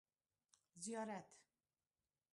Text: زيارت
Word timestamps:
زيارت 0.81 1.25